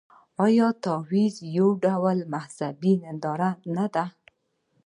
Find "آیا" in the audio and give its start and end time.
0.45-0.67